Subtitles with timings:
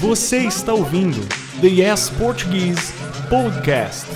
[0.00, 1.20] Você está ouvindo
[1.60, 2.92] The Yes Portuguese
[3.28, 4.06] Podcast.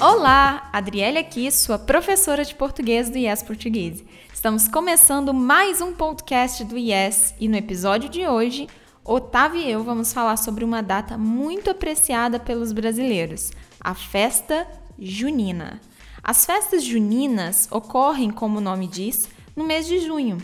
[0.00, 4.02] Olá, Adriele aqui, sua professora de português do Yes Português.
[4.32, 8.68] Estamos começando mais um podcast do Yes e no episódio de hoje,
[9.04, 14.66] Otávio e eu vamos falar sobre uma data muito apreciada pelos brasileiros, a festa
[14.98, 15.80] junina.
[16.24, 20.38] As festas juninas ocorrem, como o nome diz, no mês de junho.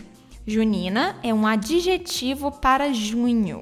[0.45, 3.61] Junina é um adjetivo para junho,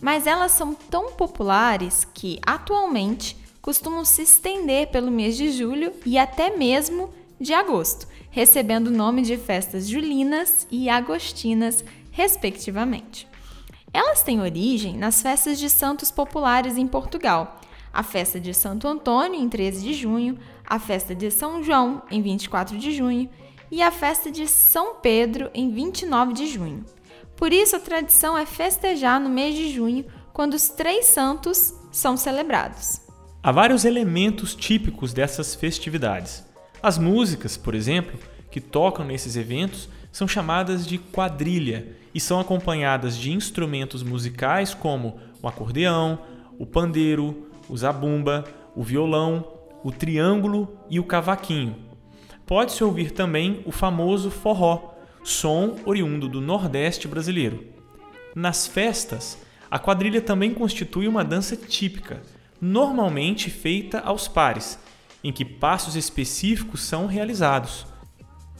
[0.00, 6.16] mas elas são tão populares que, atualmente, costumam se estender pelo mês de julho e
[6.16, 13.28] até mesmo de agosto, recebendo o nome de festas julinas e agostinas, respectivamente.
[13.92, 17.60] Elas têm origem nas festas de santos populares em Portugal,
[17.92, 22.22] a festa de Santo Antônio, em 13 de junho, a festa de São João, em
[22.22, 23.28] 24 de junho,
[23.70, 26.84] e a festa de São Pedro, em 29 de junho.
[27.36, 32.16] Por isso, a tradição é festejar no mês de junho, quando os três santos são
[32.16, 33.00] celebrados.
[33.42, 36.44] Há vários elementos típicos dessas festividades.
[36.82, 38.18] As músicas, por exemplo,
[38.50, 45.18] que tocam nesses eventos são chamadas de quadrilha e são acompanhadas de instrumentos musicais como
[45.42, 46.18] o acordeão,
[46.58, 49.46] o pandeiro, o zabumba, o violão,
[49.82, 51.76] o triângulo e o cavaquinho.
[52.44, 57.64] Pode-se ouvir também o famoso forró, som oriundo do Nordeste brasileiro.
[58.34, 59.38] Nas festas,
[59.70, 62.22] a quadrilha também constitui uma dança típica,
[62.60, 64.78] normalmente feita aos pares,
[65.22, 67.86] em que passos específicos são realizados.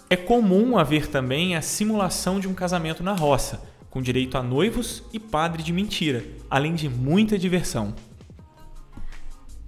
[0.09, 5.03] É comum haver também a simulação de um casamento na roça, com direito a noivos
[5.13, 7.95] e padre de mentira, além de muita diversão.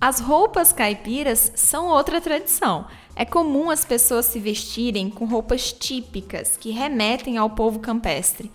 [0.02, 2.88] As roupas caipiras são outra tradição.
[3.14, 8.50] É comum as pessoas se vestirem com roupas típicas que remetem ao povo campestre.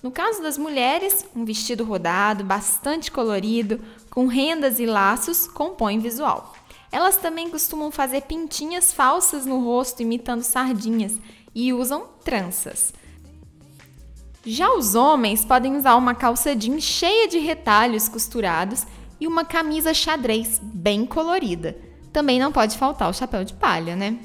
[0.00, 6.54] No caso das mulheres, um vestido rodado, bastante colorido, com rendas e laços, compõe visual.
[6.92, 11.18] Elas também costumam fazer pintinhas falsas no rosto, imitando sardinhas,
[11.52, 12.94] e usam tranças.
[14.46, 18.86] Já os homens podem usar uma calça jeans cheia de retalhos costurados
[19.22, 21.76] e uma camisa xadrez bem colorida.
[22.12, 24.18] Também não pode faltar o chapéu de palha, né?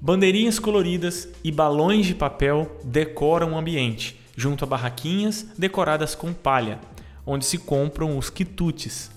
[0.00, 6.78] Bandeirinhas coloridas e balões de papel decoram o ambiente, junto a barraquinhas decoradas com palha,
[7.26, 9.10] onde se compram os quitutes.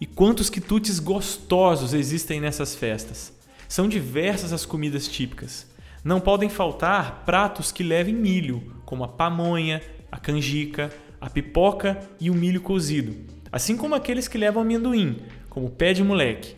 [0.00, 3.32] E quantos quitutes gostosos existem nessas festas!
[3.68, 5.66] São diversas as comidas típicas.
[6.04, 9.82] Não podem faltar pratos que levem milho, como a pamonha,
[10.12, 15.16] a canjica, a pipoca e o milho cozido assim como aqueles que levam amendoim,
[15.48, 16.56] como pé de moleque.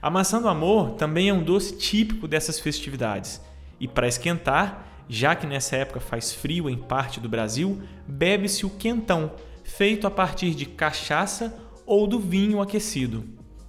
[0.00, 3.40] A maçã do amor também é um doce típico dessas festividades.
[3.80, 8.70] E para esquentar, já que nessa época faz frio em parte do Brasil, bebe-se o
[8.70, 9.32] quentão,
[9.64, 11.52] feito a partir de cachaça
[11.84, 13.24] ou do vinho aquecido.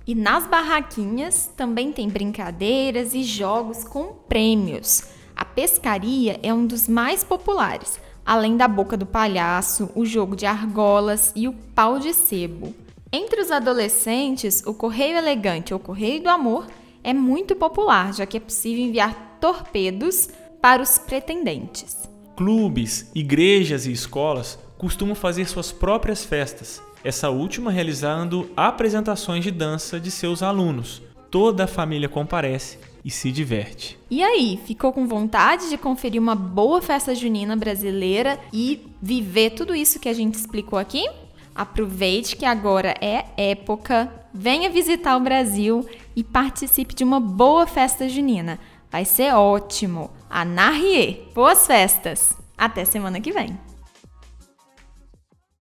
[0.06, 5.02] E nas barraquinhas também tem brincadeiras e jogos com prêmios.
[5.36, 10.46] A pescaria é um dos mais populares, além da boca do palhaço, o jogo de
[10.46, 12.76] argolas e o pau de sebo.
[13.10, 16.68] Entre os adolescentes, o correio elegante ou correio do amor
[17.02, 20.28] é muito popular, já que é possível enviar torpedos
[20.62, 22.10] para os pretendentes.
[22.36, 30.02] Clubes, igrejas e escolas costumam fazer suas próprias festas, essa última realizando apresentações de dança
[30.02, 31.02] de seus alunos.
[31.32, 33.98] Toda a família comparece e se diverte.
[34.12, 39.74] E aí, ficou com vontade de conferir uma boa festa junina brasileira e viver tudo
[39.74, 41.10] isso que a gente explicou aqui?
[41.56, 48.10] Aproveite que agora é época, venha visitar o Brasil e participe de uma boa festa
[48.10, 48.60] junina.
[48.92, 50.12] Vai ser ótimo.
[50.30, 51.30] Anarrie!
[51.34, 52.38] Boas festas!
[52.58, 53.58] Até semana que vem!